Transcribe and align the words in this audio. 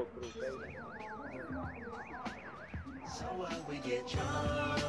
So 0.00 0.06
what 3.36 3.68
we 3.68 3.76
get 3.76 4.08
drunk, 4.08 4.80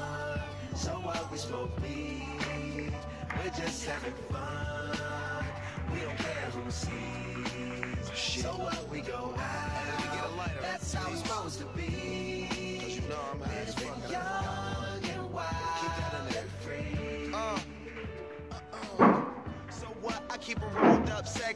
so 0.73 0.91
what 0.91 1.29
we 1.29 1.37
smoke 1.37 1.81
weed, 1.81 2.93
we're 3.35 3.51
just 3.51 3.85
having 3.85 4.13
fun. 4.31 5.45
We 5.93 5.99
don't 5.99 6.17
care 6.17 6.49
who 6.53 6.71
sees. 6.71 8.09
So 8.15 8.51
what 8.51 8.89
we 8.89 9.01
go 9.01 9.33
out, 9.37 9.97
we 9.97 10.03
get 10.15 10.23
a 10.23 10.35
lighter. 10.37 10.61
that's 10.61 10.93
how 10.93 11.11
it's 11.11 11.21
supposed 11.23 11.59
to 11.59 11.65
be. 11.75 12.47
Cause 12.81 12.95
you 12.95 13.01
know 13.09 13.19
I'm 13.33 13.41
high 13.41 13.65
as 13.67 13.75
fuck. 13.75 14.00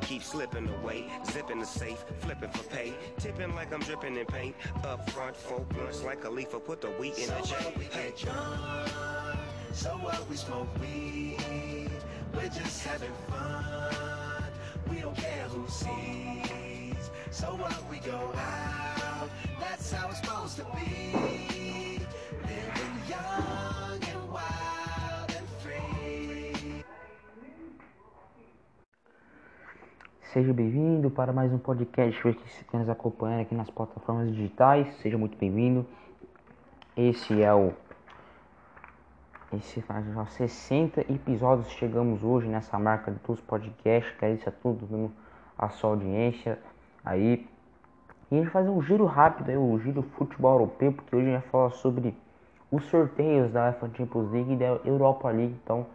keeps 0.00 0.26
slipping 0.26 0.68
away. 0.80 1.04
Zipping 1.30 1.60
the 1.60 1.66
safe, 1.66 2.04
flipping 2.20 2.50
for 2.50 2.62
pay. 2.64 2.94
Tipping 3.18 3.54
like 3.54 3.72
I'm 3.72 3.80
dripping 3.80 4.16
in 4.16 4.26
paint. 4.26 4.54
Up 4.84 5.08
front, 5.10 5.36
four 5.36 5.60
blunts 5.60 6.02
like 6.02 6.24
a 6.24 6.30
leaf. 6.30 6.50
Put 6.64 6.80
the 6.80 6.88
wheat 6.92 7.18
in 7.18 7.26
So 7.26 7.34
the 7.34 7.40
what 7.64 7.78
we 7.78 7.84
Hey. 7.84 8.10
get 8.10 8.16
drunk, 8.18 8.90
so 9.72 9.90
what 9.90 10.28
we 10.28 10.36
smoke 10.36 10.68
weed, 10.80 11.90
we're 12.34 12.48
just 12.48 12.84
having 12.86 13.12
fun. 13.28 14.44
We 14.90 15.00
don't 15.00 15.16
care 15.16 15.44
who 15.48 15.66
sees. 15.68 17.10
So 17.30 17.46
what 17.56 17.90
we 17.90 17.98
go 17.98 18.32
out, 18.34 19.28
that's 19.60 19.92
how 19.92 20.08
it's 20.08 20.20
supposed 20.20 20.56
to 20.56 20.64
be. 20.76 21.35
Seja 30.36 30.52
bem-vindo 30.52 31.10
para 31.10 31.32
mais 31.32 31.50
um 31.50 31.56
podcast 31.56 32.20
que 32.20 32.46
está 32.60 32.76
nos 32.76 32.90
acompanhando 32.90 33.40
aqui 33.40 33.54
nas 33.54 33.70
plataformas 33.70 34.30
digitais. 34.30 34.86
Seja 34.96 35.16
muito 35.16 35.34
bem-vindo. 35.38 35.86
Esse 36.94 37.40
é 37.40 37.54
o. 37.54 37.72
Esse 39.54 39.80
faz 39.80 40.04
já 40.04 40.26
60 40.26 41.00
episódios. 41.10 41.70
Chegamos 41.70 42.22
hoje 42.22 42.48
nessa 42.48 42.78
marca 42.78 43.10
dos 43.26 43.40
podcasts. 43.40 44.12
Agradeço 44.18 44.46
a 44.50 44.52
todo 44.52 44.86
mundo, 44.86 45.10
a 45.56 45.70
sua 45.70 45.88
audiência 45.88 46.58
aí. 47.02 47.48
E 48.30 48.34
a 48.34 48.38
gente 48.42 48.50
fazer 48.50 48.68
um 48.68 48.82
giro 48.82 49.06
rápido 49.06 49.48
aí, 49.48 49.56
o 49.56 49.78
giro 49.78 50.02
futebol 50.02 50.52
europeu, 50.52 50.92
porque 50.92 51.16
hoje 51.16 51.28
a 51.28 51.30
gente 51.30 51.42
vai 51.44 51.50
falar 51.50 51.70
sobre 51.70 52.14
os 52.70 52.84
sorteios 52.84 53.50
da 53.52 53.68
UEFA 53.68 53.90
Champions 53.96 54.30
League 54.30 54.52
e 54.52 54.56
da 54.56 54.66
Europa 54.84 55.30
League. 55.30 55.56
Então, 55.64 55.86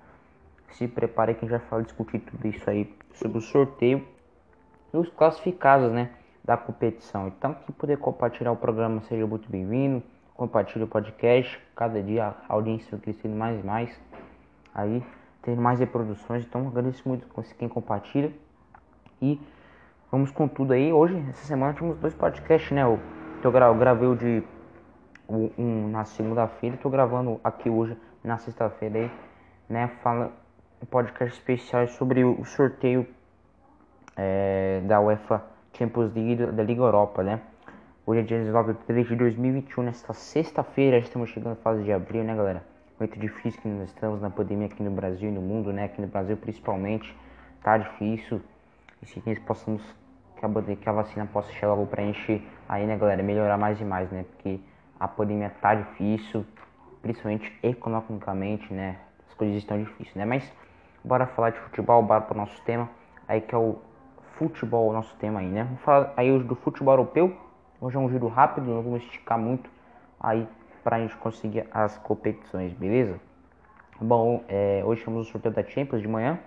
se 0.71 0.87
prepare 0.87 1.35
que 1.35 1.45
a 1.45 1.47
gente 1.47 1.59
vai 1.59 1.69
falar, 1.69 1.83
discutir 1.83 2.17
tudo 2.21 2.47
isso 2.47 2.67
aí 2.67 2.91
sobre 3.13 3.37
o 3.37 3.41
sorteio 3.41 4.03
e 4.93 4.97
os 4.97 5.09
classificados, 5.09 5.91
né, 5.91 6.09
da 6.43 6.57
competição. 6.57 7.27
Então, 7.27 7.53
quem 7.53 7.73
puder 7.75 7.97
compartilhar 7.97 8.51
o 8.51 8.55
programa, 8.55 9.01
seja 9.01 9.25
muito 9.25 9.49
bem-vindo. 9.49 10.03
Compartilhe 10.35 10.83
o 10.83 10.87
podcast. 10.87 11.59
Cada 11.75 12.01
dia 12.01 12.33
a 12.49 12.53
audiência 12.53 12.89
vai 12.91 12.99
crescendo 12.99 13.35
mais 13.35 13.59
e 13.59 13.65
mais. 13.65 14.01
Aí, 14.73 15.03
tendo 15.41 15.61
mais 15.61 15.79
reproduções. 15.79 16.43
Então, 16.43 16.67
agradeço 16.67 17.07
muito 17.07 17.27
quem 17.57 17.69
compartilha. 17.69 18.31
E 19.21 19.39
vamos 20.11 20.31
com 20.31 20.47
tudo 20.47 20.73
aí. 20.73 20.91
Hoje, 20.91 21.23
essa 21.29 21.45
semana, 21.45 21.73
tivemos 21.73 21.97
dois 21.99 22.13
podcasts, 22.13 22.71
né? 22.71 22.83
Eu, 22.83 22.99
eu, 23.43 23.51
gra- 23.51 23.67
eu 23.67 23.75
gravei 23.75 24.07
o 24.07 24.15
de 24.15 24.43
um 25.29 25.89
na 25.89 26.03
segunda-feira. 26.05 26.75
Estou 26.75 26.91
gravando 26.91 27.39
aqui 27.43 27.69
hoje 27.69 27.95
na 28.23 28.37
sexta-feira 28.37 28.99
aí, 28.99 29.11
né? 29.69 29.87
Fala 30.01 30.31
um 30.81 30.85
podcast 30.85 31.37
especial 31.37 31.87
sobre 31.87 32.23
o 32.23 32.43
sorteio 32.45 33.05
é, 34.21 34.81
da 34.85 35.01
UEFA 35.01 35.43
Champions 35.73 36.13
League 36.13 36.35
da- 36.35 36.61
Liga 36.63 36.81
Europa, 36.83 37.23
né? 37.23 37.41
Hoje 38.05 38.19
é 38.19 38.23
dia 38.23 38.37
19 38.37 38.73
de 38.73 38.79
3 38.79 39.07
de 39.07 39.15
2021, 39.15 39.83
nesta 39.83 40.13
sexta-feira, 40.13 40.97
estamos 40.99 41.29
chegando 41.31 41.55
na 41.55 41.55
fase 41.55 41.83
de 41.83 41.91
abril, 41.91 42.23
né, 42.23 42.35
galera? 42.35 42.63
Muito 42.99 43.17
difícil 43.17 43.59
que 43.59 43.67
nós 43.67 43.89
estamos 43.89 44.21
na 44.21 44.29
pandemia 44.29 44.67
aqui 44.67 44.83
no 44.83 44.91
Brasil 44.91 45.29
e 45.29 45.31
no 45.31 45.41
mundo, 45.41 45.73
né? 45.73 45.85
Aqui 45.85 45.99
no 45.99 46.07
Brasil 46.07 46.37
principalmente, 46.37 47.15
tá 47.63 47.77
difícil. 47.79 48.39
E 49.01 49.07
se 49.07 49.23
nós 49.25 49.39
possamos, 49.39 49.81
que 50.35 50.89
a 50.89 50.91
vacina 50.91 51.25
possa 51.25 51.51
chegar 51.53 51.69
logo 51.73 51.87
pra 51.87 52.03
gente 52.03 52.47
aí, 52.69 52.85
né, 52.85 52.95
galera? 52.97 53.23
Melhorar 53.23 53.57
mais 53.57 53.81
e 53.81 53.83
mais, 53.83 54.11
né? 54.11 54.23
Porque 54.23 54.59
a 54.99 55.07
pandemia 55.07 55.51
tá 55.61 55.73
difícil, 55.73 56.45
principalmente 57.01 57.51
economicamente, 57.63 58.71
né? 58.71 58.97
As 59.27 59.33
coisas 59.33 59.57
estão 59.57 59.79
difíceis, 59.79 60.13
né? 60.15 60.25
Mas 60.25 60.51
bora 61.03 61.25
falar 61.25 61.49
de 61.49 61.59
futebol, 61.59 62.03
bora 62.03 62.21
pro 62.21 62.37
nosso 62.37 62.61
tema, 62.63 62.87
aí 63.27 63.41
que 63.41 63.55
é 63.55 63.57
o 63.57 63.79
futebol, 64.41 64.89
o 64.89 64.93
nosso 64.93 65.15
tema 65.17 65.39
aí, 65.39 65.47
né? 65.47 65.63
Vamos 65.65 65.81
falar 65.81 66.13
aí 66.17 66.31
hoje 66.31 66.45
do 66.45 66.55
futebol 66.55 66.93
europeu. 66.93 67.37
Hoje 67.79 67.95
é 67.95 67.99
um 67.99 68.09
giro 68.09 68.27
rápido, 68.27 68.65
não 68.65 68.81
vamos 68.81 69.03
esticar 69.03 69.37
muito 69.37 69.69
aí 70.19 70.47
pra 70.83 70.99
gente 70.99 71.15
conseguir 71.17 71.67
as 71.71 71.99
competições, 71.99 72.73
beleza? 72.73 73.19
Bom, 73.99 74.43
é, 74.47 74.81
hoje 74.83 75.03
temos 75.05 75.27
o 75.27 75.31
sorteio 75.31 75.53
da 75.53 75.63
Champions 75.63 76.01
de 76.01 76.07
manhã. 76.07 76.39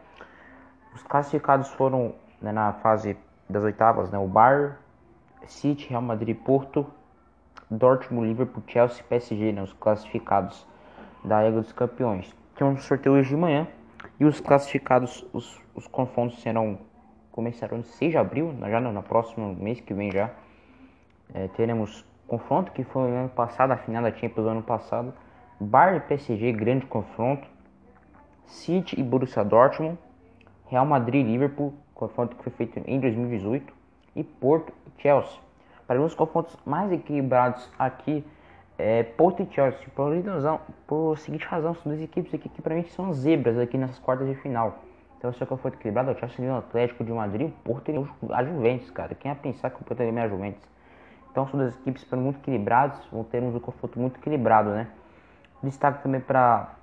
Os 0.93 1.05
classificados 1.05 1.71
foram 1.71 2.17
né, 2.43 2.51
na 2.51 2.73
fase 2.73 3.17
das 3.49 3.63
oitavas, 3.63 4.11
né? 4.11 4.19
O 4.19 4.27
Bar, 4.27 4.81
City, 5.47 5.89
Real 5.89 6.03
Madrid, 6.03 6.37
Porto, 6.37 6.85
Dortmund, 7.71 8.27
Liverpool, 8.27 8.63
Chelsea, 8.67 9.05
PSG, 9.09 9.53
né? 9.53 9.63
Os 9.63 9.73
classificados 9.73 10.67
da 11.25 11.45
Liga 11.45 11.61
dos 11.61 11.71
Campeões. 11.71 12.35
Temos 12.57 12.81
o 12.81 12.83
sorteio 12.83 13.15
hoje 13.15 13.29
de 13.29 13.37
manhã 13.37 13.69
e 14.19 14.25
os 14.25 14.41
classificados, 14.41 15.25
os, 15.33 15.63
os 15.77 15.87
confrontos 15.87 16.43
serão 16.43 16.81
começarão 17.35 17.79
em 17.79 17.83
6 17.83 18.13
de 18.13 18.17
abril, 18.17 18.55
já 18.61 18.81
no, 18.81 18.93
no 18.93 19.03
próximo 19.03 19.55
mês 19.57 19.81
que 19.81 19.93
vem 19.93 20.11
já. 20.13 20.31
É, 21.35 21.49
teremos 21.49 22.05
confronto 22.29 22.71
que 22.71 22.85
foi 22.85 23.11
no 23.11 23.17
ano 23.17 23.29
passado, 23.29 23.73
a 23.73 23.77
final 23.77 24.05
da 24.05 24.13
Champions 24.13 24.45
do 24.45 24.49
ano 24.49 24.63
passado. 24.63 25.13
Bayern 25.59 25.99
e 25.99 26.01
PSG, 26.01 26.53
grande 26.53 26.87
confronto. 26.87 27.47
City 28.47 29.01
e 29.01 29.03
Borussia 29.03 29.45
Dortmund. 29.45 29.99
Real 30.67 30.87
Madrid 30.87 31.27
e 31.27 31.31
Liverpool, 31.33 31.75
confronto 31.93 32.37
que 32.37 32.45
foi 32.45 32.53
feito 32.53 32.81
em 32.87 33.01
2018. 33.01 33.73
E 34.15 34.23
Porto 34.23 34.73
e 34.87 35.03
Chelsea. 35.03 35.41
Para 35.89 36.01
os 36.01 36.15
confrontos 36.15 36.57
mais 36.65 36.93
equilibrados 36.93 37.69
aqui, 37.77 38.25
é 38.79 39.03
Porto 39.03 39.43
e 39.43 39.53
Chelsea. 39.53 39.89
Por, 39.93 40.17
razão, 40.25 40.61
por 40.87 41.19
seguinte 41.19 41.45
razão, 41.47 41.75
são 41.75 41.91
duas 41.91 42.01
equipes 42.01 42.33
aqui 42.33 42.49
que 42.49 42.63
para 42.63 42.77
mim 42.77 42.85
são 42.85 43.13
zebras 43.13 43.59
aqui 43.59 43.77
nessas 43.77 43.99
quartas 43.99 44.29
de 44.29 44.37
final. 44.37 44.79
Então, 45.25 45.33
se 45.33 45.43
o 45.43 45.47
confronto 45.47 45.79
equilibrado, 45.79 46.11
o 46.11 46.19
Chelsea 46.19 46.37
ganhou 46.37 46.57
o 46.57 46.59
Atlético 46.59 47.03
de 47.03 47.11
Madrid, 47.11 47.49
o 47.49 47.51
Porto 47.51 47.91
e 47.91 47.97
a 48.31 48.45
Juventus, 48.45 48.91
cara. 48.91 49.15
Quem 49.15 49.31
ia 49.31 49.35
pensar 49.35 49.71
que 49.71 49.81
o 49.81 49.83
Porto 49.83 50.03
ia 50.03 50.11
ganhar 50.13 50.27
a 50.27 50.29
Juventus? 50.29 50.63
Então 51.31 51.49
são 51.49 51.59
duas 51.59 51.75
equipes 51.77 52.05
para 52.05 52.19
muito 52.19 52.41
equilibradas, 52.41 52.99
vão 53.11 53.25
ter 53.25 53.43
um 53.43 53.59
confronto 53.59 53.99
muito 53.99 54.21
equilibrado, 54.21 54.69
né? 54.69 54.87
Destaque 55.63 56.03
também 56.03 56.21
para 56.21 56.75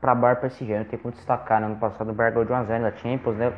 para 0.00 0.16
Bar 0.16 0.40
PSG, 0.40 0.78
não 0.78 0.84
tem 0.84 0.98
como 0.98 1.14
destacar, 1.14 1.60
né? 1.60 1.68
Ano 1.68 1.76
passado 1.76 2.10
o 2.10 2.12
Bar 2.12 2.32
ganhou 2.32 2.44
de 2.44 2.52
1x0 2.52 2.82
da 2.82 2.90
Champions, 2.96 3.36
né? 3.36 3.52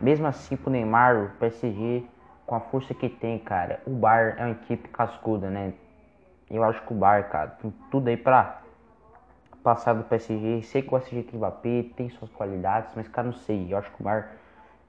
Mesmo 0.00 0.26
assim, 0.26 0.56
com 0.56 0.68
o 0.68 0.72
Neymar, 0.72 1.26
o 1.26 1.30
PSG, 1.38 2.04
com 2.44 2.56
a 2.56 2.60
força 2.60 2.92
que 2.92 3.08
tem, 3.08 3.38
cara, 3.38 3.80
o 3.86 3.90
Bar 3.90 4.34
é 4.36 4.46
uma 4.46 4.50
equipe 4.50 4.88
cascuda, 4.88 5.48
né? 5.48 5.74
Eu 6.50 6.64
acho 6.64 6.82
que 6.84 6.92
o 6.92 6.96
Bar, 6.96 7.30
cara, 7.30 7.50
tem 7.50 7.72
tudo 7.88 8.08
aí 8.08 8.16
pra 8.16 8.62
passar 9.68 9.92
do 9.92 10.04
PSG. 10.04 10.62
Sei 10.62 10.80
que 10.80 10.88
o 10.88 10.92
PSG 10.92 11.22
tem 11.24 11.38
Mbappé, 11.38 11.84
tem 11.94 12.08
suas 12.08 12.30
qualidades, 12.30 12.90
mas, 12.96 13.06
cara, 13.06 13.26
não 13.26 13.34
sei. 13.34 13.70
Eu 13.70 13.76
acho 13.76 13.90
que 13.92 14.00
o 14.00 14.04
Bar 14.04 14.30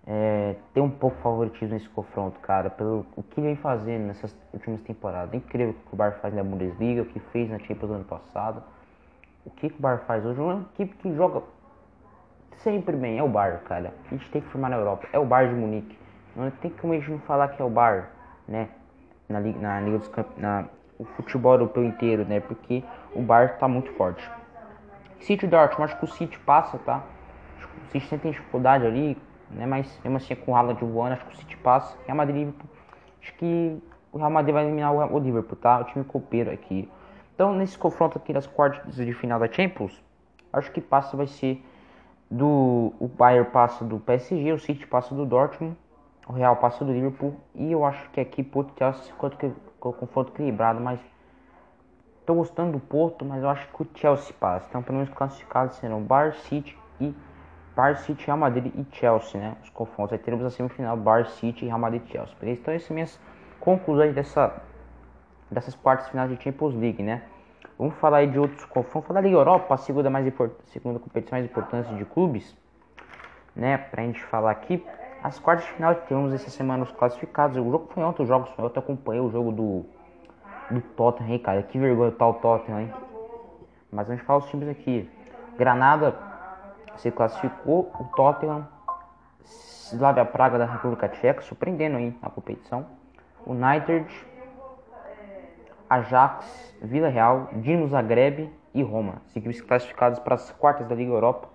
é, 0.08 0.56
tem 0.74 0.82
um 0.82 0.90
pouco 0.90 1.18
favoritismo 1.18 1.74
nesse 1.74 1.90
confronto, 1.90 2.40
cara, 2.40 2.70
pelo 2.70 3.06
o 3.18 3.22
que 3.22 3.42
vem 3.42 3.58
fazendo 3.58 4.08
nessas 4.08 4.34
últimas 4.54 4.80
temporadas. 4.84 5.34
É 5.34 5.38
incrível 5.38 5.72
o 5.72 5.74
que 5.74 5.94
o 5.94 5.98
Bar 5.98 6.14
faz 6.22 6.34
na 6.34 6.44
Bundesliga, 6.44 7.02
o 7.02 7.06
que 7.06 7.20
fez 7.20 7.50
na 7.50 7.60
Champions 7.60 7.92
ano 7.92 8.06
passado. 8.06 8.64
O 9.46 9.50
que, 9.50 9.68
o 9.68 9.82
Bar 9.82 10.04
faz 10.08 10.26
hoje? 10.26 10.40
Uma 10.40 10.66
equipe 10.74 10.96
que 10.96 11.14
joga 11.14 11.42
sempre 12.60 12.96
bem, 12.96 13.18
é 13.18 13.24
o 13.24 13.28
Bar, 13.28 13.62
cara. 13.66 13.94
A 14.06 14.10
gente 14.16 14.30
tem 14.32 14.42
que 14.42 14.48
formar 14.48 14.70
na 14.70 14.78
Europa, 14.78 15.10
é 15.12 15.20
o 15.20 15.26
Bar 15.26 15.50
de 15.50 15.56
Munique. 15.56 15.98
Não 16.38 16.50
tem 16.52 16.72
como 16.72 16.94
a 16.94 16.96
gente 16.96 17.12
não 17.12 17.20
falar 17.20 17.50
que 17.50 17.62
é 17.62 17.66
o 17.66 17.70
Bar, 17.70 18.12
né? 18.48 18.70
Na 19.28 19.42
na 19.42 19.82
Liga 19.82 19.98
dos 19.98 20.08
Campeões, 20.08 20.68
o 20.98 21.04
futebol 21.04 21.54
europeu 21.54 21.84
inteiro, 21.84 22.24
né? 22.24 22.40
Porque 22.40 22.82
o 23.14 23.22
Bar 23.22 23.58
tá 23.58 23.68
muito 23.68 23.92
forte. 23.94 24.39
City 25.20 25.48
Dortmund, 25.48 25.92
acho 25.92 26.00
que 26.00 26.06
o 26.06 26.08
City 26.08 26.40
passa, 26.40 26.78
tá? 26.80 27.04
Acho 27.58 27.68
que 27.68 27.78
o 27.78 27.92
City 27.92 28.06
sempre 28.08 28.24
tem 28.24 28.32
dificuldade 28.32 28.86
ali, 28.86 29.18
né? 29.52 29.66
Mas 29.66 30.00
mesmo 30.04 30.18
assim 30.18 30.36
com 30.36 30.52
o 30.52 30.56
Haaland 30.56 30.84
voando, 30.84 31.14
acho 31.14 31.26
que 31.26 31.34
o 31.34 31.38
City 31.38 31.58
passa. 31.58 31.98
Real 32.06 32.18
Madrid, 32.18 32.54
acho 33.22 33.34
que 33.36 33.78
o 34.12 34.18
Real 34.18 34.30
Madrid 34.30 34.54
vai 34.54 34.64
eliminar 34.66 34.94
o 34.94 35.20
Liverpool, 35.20 35.56
tá? 35.56 35.80
O 35.80 35.84
time 35.86 36.04
copeiro 36.04 36.52
aqui. 36.52 36.90
Então, 37.36 37.54
nesse 37.54 37.78
confronto 37.78 38.18
aqui 38.18 38.34
das 38.34 38.48
quartas 38.48 38.96
de 38.96 39.14
final 39.14 39.40
da 39.40 39.52
Champions, 39.52 40.02
acho 40.52 40.72
que 40.72 40.82
passa 40.82 41.16
vai 41.16 41.28
ser 41.28 41.64
do 42.30 42.94
o 43.00 43.08
Bayern 43.08 43.50
passa 43.50 43.84
do 43.84 44.00
PSG, 44.00 44.52
o 44.52 44.60
City 44.60 44.86
passa 44.86 45.16
do 45.16 45.26
Dortmund, 45.26 45.76
o 46.28 46.34
Real 46.34 46.56
passa 46.58 46.86
do 46.86 46.92
Liverpool 46.92 47.36
e 47.56 47.72
eu 47.72 47.84
acho 47.84 48.10
que 48.12 48.20
aqui 48.20 48.44
quanto 48.44 48.74
que 49.38 49.52
o 49.82 49.94
confronto 49.94 50.32
equilibrado, 50.34 50.80
mas 50.80 51.00
tô 52.30 52.36
gostando 52.36 52.74
do 52.74 52.80
Porto, 52.80 53.26
mas 53.26 53.42
eu 53.42 53.50
acho 53.50 53.68
que 53.70 53.82
o 53.82 53.88
Chelsea 53.96 54.36
passa. 54.40 54.64
Então, 54.70 54.84
pelo 54.84 55.00
menos 55.00 55.12
classificados 55.12 55.78
serão 55.78 56.00
Bayern 56.04 56.38
City 56.38 56.78
e 57.02 57.16
Bar 57.76 57.98
City, 57.98 58.24
Real 58.28 58.38
Madrid 58.38 58.72
e 58.76 58.86
Chelsea, 58.96 59.42
né? 59.42 59.56
Os 59.64 59.70
confrontos. 59.72 60.14
Aí 60.14 60.20
teremos 60.20 60.46
a 60.46 60.52
semifinal 60.52 60.96
Bar 60.96 61.26
City, 61.26 61.66
Real 61.66 61.80
Madrid 61.80 62.04
e 62.06 62.12
Chelsea. 62.12 62.36
Beleza? 62.40 62.62
Então 62.62 62.72
essas 62.72 62.90
minhas 62.92 63.20
conclusões 63.60 64.14
dessa, 64.14 64.62
dessas 65.50 65.74
quartas 65.74 66.08
finais 66.10 66.30
de 66.30 66.40
Champions 66.44 66.76
League, 66.76 67.02
né? 67.02 67.24
Vamos 67.80 67.96
falar 67.96 68.18
aí 68.18 68.28
de 68.28 68.38
outros 68.38 68.64
confrontos. 68.66 69.08
Falar 69.08 69.22
da 69.22 69.28
Europa, 69.28 69.74
a 69.74 69.78
segunda, 69.78 70.12
mais 70.12 70.32
segunda 70.66 71.00
competição 71.00 71.36
mais 71.36 71.50
importante 71.50 71.92
de 71.96 72.06
clubes, 72.06 72.56
né? 73.56 73.76
Pra 73.76 74.04
gente 74.04 74.24
falar 74.26 74.52
aqui. 74.52 74.86
As 75.24 75.40
quartas 75.40 75.66
de 75.66 75.72
final 75.72 75.96
temos 75.96 76.32
essa 76.32 76.52
semana 76.52 76.84
os 76.84 76.92
classificados. 76.92 77.58
O 77.58 77.72
jogo 77.72 77.90
foi 77.92 78.04
ontem, 78.04 78.22
os 78.22 78.28
jogos 78.28 78.52
foi 78.52 78.66
ontem. 78.66 78.78
Eu 78.78 78.84
acompanhei 78.84 79.20
o 79.20 79.32
jogo 79.32 79.52
do, 79.52 79.86
do 80.70 80.82
Tottenham, 80.82 81.32
hein, 81.32 81.40
cara. 81.40 81.64
Que 81.64 81.78
vergonha 81.78 82.12
tá 82.12 82.32
Tottenham, 82.32 82.82
hein? 82.82 82.94
Mas 83.92 84.08
vamos 84.08 84.22
falar 84.24 84.40
os 84.40 84.50
times 84.50 84.70
aqui. 84.70 85.10
Granada 85.58 86.16
se 86.98 87.12
classificou 87.12 87.92
o 88.00 88.04
Tottenham, 88.16 88.68
Slavia 89.44 90.26
Praga 90.26 90.58
da 90.58 90.66
República 90.66 91.08
Tcheca, 91.10 91.42
surpreendendo 91.42 91.98
aí 91.98 92.16
na 92.22 92.30
competição. 92.30 92.86
United, 93.46 94.06
Ajax, 95.90 96.76
Vila 96.82 97.10
Real, 97.10 97.50
Dinamo 97.54 97.88
Zagreb 97.88 98.50
e 98.74 98.84
Roma. 98.84 99.22
Equipes 99.36 99.62
classificadas 99.62 100.20
para 100.20 100.36
as 100.36 100.52
quartas 100.52 100.88
da 100.88 100.94
Liga 100.94 101.12
Europa. 101.12 101.48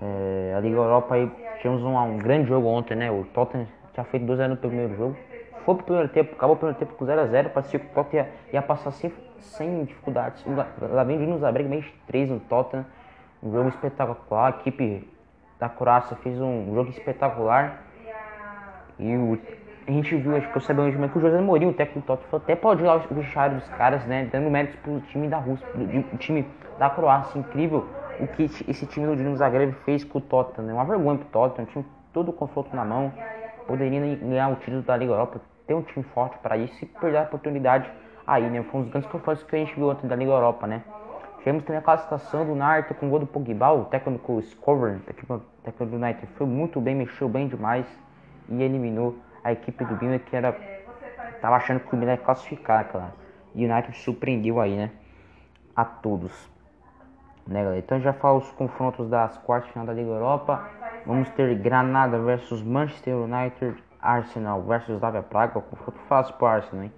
É, 0.00 0.54
a 0.56 0.60
Liga 0.60 0.76
Europa 0.76 1.14
aí 1.14 1.30
tivemos 1.58 1.82
um, 1.82 1.98
um, 1.98 2.18
grande 2.18 2.48
jogo 2.48 2.68
ontem, 2.68 2.94
né? 2.96 3.10
O 3.10 3.24
Tottenham 3.24 3.66
tinha 3.92 4.04
feito 4.04 4.26
2x0 4.26 4.48
no 4.48 4.56
primeiro 4.56 4.96
jogo. 4.96 5.16
Foi 5.64 5.74
pro 5.76 5.84
primeiro 5.84 6.08
tempo, 6.08 6.34
acabou 6.34 6.56
o 6.56 6.58
primeiro 6.58 6.78
tempo 6.78 6.94
com 6.94 7.04
0x0. 7.04 7.50
Parecia 7.50 7.78
que 7.78 7.86
o 7.86 7.88
Tottenham 7.90 8.24
ia, 8.24 8.32
ia 8.54 8.62
passar 8.62 8.90
sem, 8.92 9.12
sem 9.38 9.84
dificuldades. 9.84 10.44
Lá 10.80 11.04
vem 11.04 11.16
o 11.16 11.20
Dinamo 11.20 11.38
Zagreb, 11.38 11.68
mês 11.68 11.84
3 12.06 12.30
no 12.30 12.40
Tottenham. 12.40 12.84
Um 13.42 13.52
jogo 13.52 13.68
espetacular. 13.68 14.46
A 14.46 14.50
equipe 14.60 15.08
da 15.58 15.68
Croácia 15.68 16.16
fez 16.16 16.40
um 16.40 16.74
jogo 16.74 16.90
espetacular. 16.90 17.82
E 18.98 19.16
o, 19.16 19.38
a 19.86 19.90
gente 19.90 20.16
viu, 20.16 20.36
acho 20.36 20.50
que 20.50 20.56
eu 20.56 20.60
sabia 20.60 20.84
hoje 20.84 21.08
que 21.08 21.18
o 21.18 21.20
José 21.20 21.40
Mourinho, 21.40 21.70
o 21.70 21.74
técnico 21.74 22.00
do 22.00 22.06
Tottenham, 22.06 22.42
até 22.42 22.56
pode 22.56 22.82
lá 22.82 22.96
o 22.96 23.14
vestiário 23.14 23.56
dos 23.56 23.68
caras, 23.70 24.04
né? 24.06 24.28
Dando 24.30 24.50
méritos 24.50 24.78
pro 24.80 25.00
time 25.02 25.28
da 25.28 25.38
Rússia, 25.38 25.66
pro 25.68 26.18
time 26.18 26.46
da 26.78 26.90
Croácia. 26.90 27.38
Incrível 27.38 27.86
o 28.20 28.26
que 28.26 28.44
esse 28.44 28.86
time 28.86 29.06
do 29.06 29.16
Dinamo 29.16 29.36
Zagreb 29.36 29.72
fez 29.84 30.04
com 30.04 30.18
o 30.18 30.20
Tottenham. 30.20 30.70
É 30.70 30.72
uma 30.74 30.84
vergonha 30.84 31.18
pro 31.18 31.28
Tottenham, 31.28 31.68
um 31.68 31.72
time 31.72 31.84
todo 32.12 32.30
o 32.30 32.32
confronto 32.32 32.74
na 32.74 32.84
mão. 32.84 33.12
Poderia 33.66 34.16
ganhar 34.16 34.48
o 34.48 34.56
título 34.56 34.82
da 34.82 34.96
Liga 34.96 35.12
Europa, 35.12 35.40
ter 35.66 35.74
um 35.74 35.82
time 35.82 36.04
forte 36.14 36.38
para 36.38 36.56
isso 36.56 36.74
e 36.82 36.86
perder 36.86 37.18
a 37.18 37.22
oportunidade 37.22 37.90
aí, 38.26 38.48
né? 38.48 38.62
Foi 38.64 38.80
um 38.80 38.82
dos 38.84 38.92
grandes 38.92 39.10
confrontos 39.10 39.42
que 39.42 39.56
a 39.56 39.58
gente 39.58 39.74
viu 39.74 39.88
ontem 39.88 40.06
da 40.06 40.16
Liga 40.16 40.32
Europa, 40.32 40.66
né? 40.66 40.82
Tivemos 41.38 41.64
também 41.64 41.78
a 41.78 41.82
classificação 41.82 42.46
do 42.46 42.54
Narta 42.54 42.94
com 42.94 43.06
o 43.06 43.10
gol 43.10 43.18
do 43.18 43.26
Pogba, 43.26 43.72
o 43.72 43.84
técnico 43.86 44.40
Scover, 44.42 45.00
técnico 45.00 45.86
do 45.86 45.96
United, 45.96 46.26
foi 46.36 46.46
muito 46.46 46.80
bem, 46.80 46.94
mexeu 46.94 47.28
bem 47.28 47.48
demais 47.48 47.84
e 48.48 48.62
eliminou 48.62 49.16
a 49.42 49.52
equipe 49.52 49.84
do 49.84 49.96
Bina 49.96 50.18
que 50.20 50.36
era 50.36 50.56
tava 51.40 51.56
achando 51.56 51.80
que 51.80 51.92
o 51.92 51.98
Bina 51.98 52.12
ia 52.12 52.18
classificar, 52.18 52.86
claro. 52.88 53.12
E 53.54 53.66
o 53.66 53.70
United 53.70 53.96
surpreendeu 53.98 54.60
aí, 54.60 54.76
né? 54.76 54.90
A 55.74 55.84
todos. 55.84 56.32
Né, 57.44 57.60
galera? 57.60 57.78
Então 57.78 58.00
já 58.00 58.12
falo 58.12 58.38
os 58.38 58.52
confrontos 58.52 59.08
das 59.10 59.36
quartas 59.38 59.66
de 59.66 59.72
final 59.72 59.86
da 59.86 59.92
Liga 59.92 60.10
Europa. 60.10 60.70
Vamos 61.04 61.28
ter 61.30 61.56
Granada 61.56 62.20
versus 62.20 62.62
Manchester 62.62 63.16
United, 63.16 63.82
Arsenal 64.02 64.60
versus 64.62 64.96
Slavia 64.96 65.22
Praga, 65.22 65.58
um 65.58 65.62
confronto 65.62 65.98
fácil 66.08 66.34
pro 66.34 66.46
Arsenal, 66.46 66.84
hein? 66.84 66.92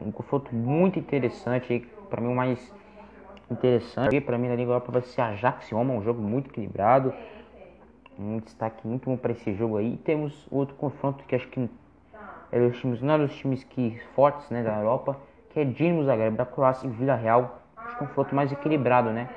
Um 0.00 0.10
confronto 0.10 0.54
muito 0.54 0.98
interessante 0.98 1.88
para 2.10 2.20
mim 2.20 2.28
o 2.28 2.34
mais 2.34 2.74
interessante. 3.50 4.20
Para 4.20 4.36
mim, 4.36 4.48
na 4.48 4.54
Liga 4.56 4.70
Europa 4.70 4.92
vai 4.92 5.02
ser 5.02 5.20
Ajax 5.20 5.70
Roma, 5.70 5.94
um 5.94 6.02
jogo 6.02 6.20
muito 6.20 6.50
equilibrado. 6.50 7.12
Um 8.18 8.38
destaque 8.38 8.86
muito 8.86 9.08
bom 9.08 9.16
para 9.16 9.32
esse 9.32 9.54
jogo 9.54 9.76
aí. 9.76 9.94
E 9.94 9.96
temos 9.98 10.46
outro 10.50 10.74
confronto 10.74 11.24
que 11.24 11.34
acho 11.34 11.48
que 11.48 11.68
é 12.50 12.60
dos 12.60 12.78
times, 12.78 13.00
não 13.02 13.14
é 13.14 13.18
dos 13.18 13.34
times 13.36 13.62
que 13.64 13.98
fortes 14.14 14.48
né, 14.50 14.62
da 14.62 14.76
Europa, 14.78 15.16
que 15.50 15.60
é 15.60 15.64
Dinamo 15.64 16.04
Zagreb 16.04 16.36
da 16.36 16.46
Croácia 16.46 16.86
e 16.86 16.90
Vila 16.90 17.14
Real. 17.14 17.62
Acho 17.84 17.96
que 17.96 18.02
é 18.02 18.04
um 18.04 18.08
confronto 18.08 18.34
mais 18.34 18.50
equilibrado, 18.52 19.10
né? 19.10 19.28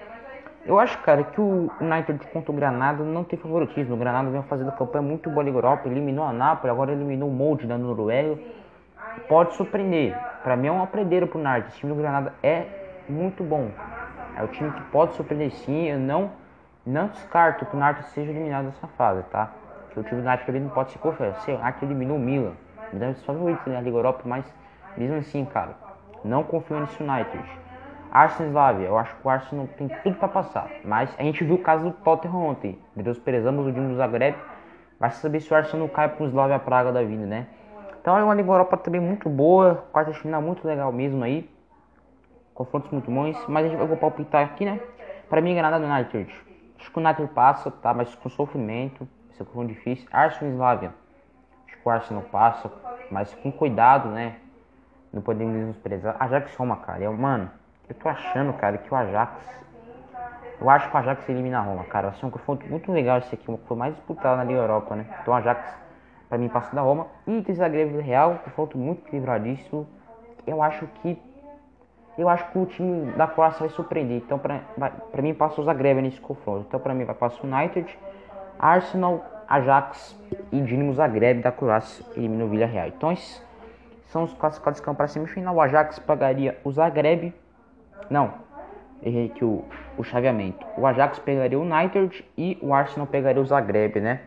Eu 0.66 0.78
acho, 0.78 0.98
cara, 1.00 1.24
que 1.24 1.40
o 1.40 1.72
United 1.80 2.28
contra 2.28 2.52
o 2.52 2.56
Granada 2.56 3.04
não 3.04 3.24
tem 3.24 3.40
favoritismo. 3.40 3.96
O 3.96 3.98
Granada 3.98 4.30
vem 4.30 4.44
fazendo 4.44 4.72
campanha 4.74 5.02
muito 5.02 5.30
boa 5.30 5.44
na 5.44 5.50
Europa, 5.50 5.88
eliminou 5.88 6.26
a 6.26 6.34
Nápoles, 6.34 6.72
agora 6.72 6.92
eliminou 6.92 7.30
o 7.30 7.32
Molde 7.32 7.66
da 7.66 7.78
Noruega. 7.78 8.38
Pode 9.28 9.56
surpreender. 9.56 10.16
Para 10.44 10.56
mim 10.56 10.68
é 10.68 10.72
um 10.72 10.84
aprendeiro 10.84 11.28
pro 11.28 11.40
United. 11.40 11.70
Esse 11.70 11.80
time 11.80 11.94
do 11.94 11.98
Granada 11.98 12.34
é 12.44 12.66
muito 13.08 13.44
bom. 13.44 13.72
É 14.36 14.44
o 14.44 14.48
time 14.48 14.72
que 14.72 14.82
pode 14.84 15.14
surpreender 15.16 15.52
sim. 15.52 15.88
Eu 15.88 16.00
não, 16.00 16.32
não 16.86 17.08
descarto 17.08 17.66
que 17.66 17.76
o 17.76 17.80
Narto 17.80 18.04
seja 18.10 18.30
eliminado 18.30 18.66
dessa 18.66 18.88
fase, 18.88 19.24
tá? 19.30 19.52
Que 19.92 20.00
o 20.00 20.04
time 20.04 20.22
do 20.22 20.26
Narto 20.26 20.52
não 20.52 20.70
pode 20.70 20.92
se 20.92 21.00
confiar. 21.00 21.34
Se 21.42 21.52
o 21.52 21.58
Narto 21.58 21.84
eliminou 21.84 22.18
o 22.18 22.20
Milan, 22.20 22.54
me 22.92 23.00
dá 23.00 23.10
os 23.10 23.24
favoritos 23.24 23.66
na 23.68 23.82
Liga 23.82 23.98
Europa, 23.98 24.22
mas 24.26 24.46
mesmo 24.98 25.18
assim, 25.18 25.46
cara, 25.46 25.72
não 26.24 26.44
confio 26.44 26.80
nesse 26.80 27.02
United. 27.02 27.59
Arsenal 28.12 28.50
Slavia, 28.50 28.88
eu 28.88 28.98
acho 28.98 29.16
que 29.16 29.28
o 29.28 29.30
Arsenal 29.30 29.68
tem 29.78 29.88
tudo 30.04 30.16
para 30.18 30.28
passar. 30.28 30.70
Mas 30.84 31.14
a 31.18 31.24
gente 31.24 31.44
viu 31.44 31.56
o 31.56 31.62
caso 31.62 31.86
do 31.86 31.92
Tottenham 31.92 32.46
ontem. 32.46 32.80
Deus 32.96 33.20
prezamos 33.20 33.68
o 33.68 33.72
time 33.72 33.88
do 33.88 33.96
Zagreb. 33.96 34.36
Vai 35.00 35.12
saber 35.12 35.40
se 35.40 35.52
o 35.54 35.56
Arsenal 35.56 35.88
não 35.88 35.94
cai 35.94 36.10
pro 36.10 36.26
Slavia 36.26 36.60
Praga 36.60 36.92
da 36.92 37.04
vida, 37.04 37.26
né? 37.26 37.48
Então 38.02 38.18
é 38.18 38.24
uma 38.24 38.34
Liga 38.34 38.50
Europa 38.50 38.78
também 38.78 39.00
muito 39.00 39.30
boa. 39.30 39.86
Quarta 39.92 40.14
final 40.14 40.42
muito 40.42 40.68
legal 40.68 40.92
mesmo 40.92 41.24
aí 41.24 41.50
confrontos 42.60 42.92
muito 42.92 43.10
bons, 43.10 43.42
mas 43.48 43.66
a 43.66 43.70
gente 43.70 43.78
vai 43.78 43.96
palpitar 43.96 44.44
aqui, 44.44 44.66
né? 44.66 44.82
Pra 45.30 45.40
mim, 45.40 45.56
Granada 45.56 45.80
do 45.80 45.90
United. 45.90 46.30
Acho 46.78 46.92
que 46.92 47.00
o 47.00 47.02
United 47.02 47.30
passa, 47.30 47.72
tá? 47.72 47.94
Mas 47.94 48.14
com 48.16 48.28
sofrimento. 48.28 49.08
Esse 49.32 49.42
é 49.42 49.46
um 49.56 49.66
difícil. 49.66 50.06
Arsenal 50.12 50.54
Slavia. 50.54 50.94
Acho 51.66 51.78
que 51.78 51.88
o 51.88 51.90
Arsenal 51.90 52.24
passa, 52.24 52.70
mas 53.10 53.34
com 53.36 53.50
cuidado, 53.50 54.10
né? 54.10 54.36
Não 55.14 55.22
podemos 55.22 55.74
desprezar. 55.74 56.18
Ajax 56.20 56.54
Roma, 56.58 56.76
cara. 56.76 57.02
Eu, 57.02 57.14
mano, 57.14 57.50
eu 57.90 57.96
tô 57.96 58.08
achando, 58.08 58.54
cara, 58.54 58.78
que 58.78 58.94
o 58.94 58.96
Ajax. 58.96 59.34
Eu 60.62 60.70
acho 60.70 60.90
que 60.90 60.96
o 60.96 61.00
Ajax 61.00 61.28
elimina 61.28 61.58
a 61.58 61.62
Roma, 61.62 61.84
cara. 61.86 62.10
Vai 62.10 62.20
ser 62.20 62.26
um 62.26 62.30
confronto 62.30 62.66
muito 62.68 62.92
legal 62.92 63.18
esse 63.18 63.34
aqui. 63.34 63.46
Foi 63.68 63.78
mais 63.78 63.96
disputado 63.96 64.38
na 64.38 64.44
Liga 64.44 64.60
Europa, 64.60 64.96
né? 64.96 65.06
Então 65.22 65.34
o 65.34 65.38
Ajax, 65.38 65.66
pra 66.28 66.38
mim, 66.38 66.50
passa 66.50 66.76
da 66.76 66.82
Roma. 66.82 67.08
E 67.26 67.42
tem 67.42 67.56
Zagreb 67.56 68.00
Real, 68.00 68.40
confronto 68.44 68.78
muito 68.78 69.08
equilibradíssimo. 69.08 69.88
Eu 70.46 70.62
acho 70.62 70.86
que 71.02 71.20
eu 72.18 72.28
acho 72.28 72.52
que 72.52 72.60
o 72.60 72.66
time 72.66 73.14
da 73.14 73.26
Croácia 73.28 73.62
vai 73.62 73.70
surpreender. 73.70 74.18
Então, 74.18 74.38
para 74.38 75.22
mim, 75.22 75.34
passa 75.34 75.62
o 75.62 75.64
Zagreb 75.64 76.02
nesse 76.02 76.20
confronto. 76.20 76.66
Então, 76.68 76.80
para 76.80 76.94
mim, 76.94 77.06
vai 77.06 77.16
passar 77.16 77.42
o 77.42 77.48
United, 77.48 77.98
Arsenal, 78.60 79.24
Ajax 79.48 80.20
e 80.52 80.62
Dinamo 80.62 80.94
Zagreb 80.94 81.42
da 81.42 81.52
Croácia 81.52 82.06
elimina 82.18 82.44
o 82.44 82.50
Villarreal. 82.50 82.90
Então, 82.90 83.12
esses 83.14 83.42
são 84.08 84.24
os 84.24 84.34
classificados 84.34 84.82
que 84.82 84.86
vão 84.86 84.96
para 84.96 85.08
semifinal. 85.08 85.56
O 85.56 85.62
Ajax 85.62 85.98
pagaria 85.98 86.60
o 86.64 86.72
Zagreb. 86.72 87.34
Não, 88.10 88.34
errei 89.02 89.28
aqui 89.28 89.44
o, 89.44 89.64
o 89.98 90.04
chaveamento. 90.04 90.66
O 90.78 90.86
Ajax 90.86 91.20
pegaria 91.20 91.58
o 91.60 91.64
United 91.64 92.26
e 92.38 92.58
o 92.62 92.74
Arsenal 92.74 93.08
pegaria 93.08 93.42
o 93.42 93.46
Zagreb, 93.46 94.00
né? 94.00 94.22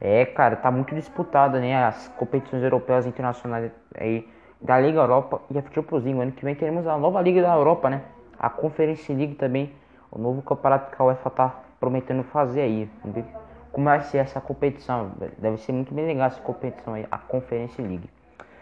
É, 0.00 0.26
cara, 0.26 0.56
tá 0.56 0.70
muito 0.70 0.94
disputada, 0.94 1.58
né? 1.58 1.84
As 1.84 2.08
competições 2.08 2.62
europeias 2.62 3.06
internacionais 3.06 3.72
aí 3.94 4.28
da 4.60 4.78
Liga 4.78 5.00
Europa 5.00 5.40
e 5.50 5.58
a 5.58 5.62
Champions 5.72 6.04
League. 6.04 6.20
Ano 6.20 6.32
que 6.32 6.44
vem 6.44 6.54
teremos 6.54 6.86
a 6.86 6.96
nova 6.98 7.20
Liga 7.20 7.42
da 7.42 7.54
Europa, 7.54 7.88
né? 7.88 8.02
A 8.38 8.50
Conference 8.50 9.10
League 9.12 9.34
também, 9.36 9.72
o 10.10 10.18
novo 10.18 10.42
campeonato 10.42 10.94
que 10.94 11.00
a 11.00 11.04
UEFA 11.04 11.30
tá 11.30 11.60
prometendo 11.80 12.22
fazer 12.24 12.60
aí. 12.60 12.90
Vamos 13.02 13.16
ver 13.16 13.24
como 13.72 13.84
vai 13.84 14.00
ser 14.00 14.18
essa 14.18 14.40
competição. 14.40 15.12
Deve 15.38 15.58
ser 15.58 15.72
muito 15.72 15.92
bem 15.92 16.06
legal 16.06 16.26
essa 16.26 16.40
competição 16.40 16.94
aí, 16.94 17.06
a 17.10 17.18
Conference 17.18 17.80
League. 17.80 18.08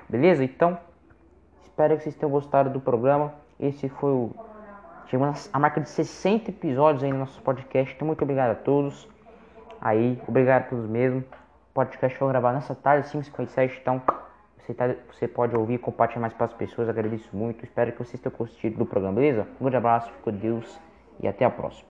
Beleza? 0.08 0.44
Então, 0.44 0.78
espero 1.62 1.96
que 1.96 2.02
vocês 2.02 2.14
tenham 2.16 2.30
gostado 2.30 2.70
do 2.70 2.80
programa. 2.80 3.32
Esse 3.58 3.88
foi 3.88 4.10
o. 4.10 4.30
Chegamos 5.06 5.48
a 5.52 5.58
marca 5.58 5.80
de 5.80 5.88
60 5.88 6.50
episódios 6.50 7.04
aí 7.04 7.12
no 7.12 7.18
nosso 7.18 7.40
podcast. 7.42 7.94
Então, 7.94 8.06
muito 8.06 8.22
obrigado 8.22 8.52
a 8.52 8.54
todos. 8.54 9.08
Aí, 9.80 10.20
obrigado 10.26 10.62
a 10.62 10.64
todos 10.66 10.86
mesmo. 10.88 11.20
O 11.20 11.74
podcast 11.74 12.16
foi 12.18 12.28
gravado 12.28 12.54
nessa 12.56 12.74
tarde, 12.74 13.08
5h57. 13.08 13.78
Então, 13.80 14.02
você, 14.58 14.72
tá, 14.72 14.94
você 15.12 15.28
pode 15.28 15.54
ouvir 15.56 15.78
compartilhar 15.78 16.22
mais 16.22 16.32
para 16.32 16.46
as 16.46 16.54
pessoas. 16.54 16.88
Agradeço 16.88 17.28
muito. 17.36 17.64
Espero 17.64 17.92
que 17.92 17.98
vocês 17.98 18.20
tenham 18.20 18.34
curtido 18.34 18.78
do 18.78 18.86
programa, 18.86 19.16
beleza? 19.16 19.46
Um 19.60 19.64
grande 19.64 19.76
abraço, 19.76 20.10
fico 20.10 20.22
com 20.22 20.32
Deus 20.32 20.80
e 21.20 21.28
até 21.28 21.44
a 21.44 21.50
próxima. 21.50 21.82